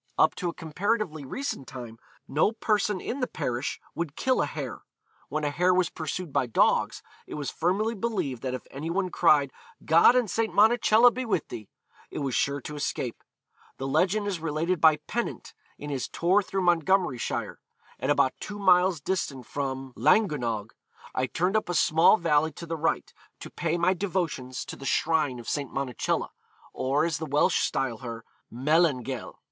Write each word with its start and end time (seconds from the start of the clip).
Up 0.17 0.33
to 0.33 0.49
a 0.49 0.53
comparatively 0.55 1.25
recent 1.25 1.67
time, 1.67 1.99
no 2.27 2.53
person 2.53 2.99
in 2.99 3.19
the 3.19 3.27
parish 3.27 3.79
would 3.93 4.15
kill 4.15 4.41
a 4.41 4.47
hare. 4.47 4.81
When 5.29 5.43
a 5.43 5.51
hare 5.51 5.75
was 5.75 5.91
pursued 5.91 6.33
by 6.33 6.47
dogs, 6.47 7.03
it 7.27 7.35
was 7.35 7.51
firmly 7.51 7.93
believed 7.93 8.41
that 8.41 8.55
if 8.55 8.65
any 8.71 8.89
one 8.89 9.11
cried, 9.11 9.53
'God 9.85 10.15
and 10.15 10.27
St. 10.27 10.51
Monacella 10.51 11.11
be 11.13 11.23
with 11.23 11.49
thee,' 11.49 11.69
it 12.09 12.17
was 12.17 12.33
sure 12.33 12.59
to 12.61 12.75
escape. 12.75 13.23
The 13.77 13.85
legend 13.87 14.25
is 14.25 14.39
related 14.39 14.81
by 14.81 14.95
Pennant, 15.05 15.53
in 15.77 15.91
his 15.91 16.07
tour 16.07 16.41
through 16.41 16.63
Montgomeryshire: 16.63 17.59
'At 17.99 18.09
about 18.09 18.33
two 18.39 18.57
miles 18.57 19.01
distant 19.01 19.45
from 19.45 19.93
Llangynog, 19.95 20.71
I 21.13 21.27
turned 21.27 21.55
up 21.55 21.69
a 21.69 21.75
small 21.75 22.17
valley 22.17 22.51
to 22.53 22.65
the 22.65 22.75
right, 22.75 23.13
to 23.39 23.51
pay 23.51 23.77
my 23.77 23.93
devotions 23.93 24.65
to 24.65 24.75
the 24.75 24.83
shrine 24.87 25.37
of 25.37 25.47
St. 25.47 25.71
Monacella, 25.71 26.29
or, 26.73 27.05
as 27.05 27.19
the 27.19 27.27
Welsh 27.27 27.59
style 27.59 27.99
her, 27.99 28.25
Melangell.... 28.51 29.35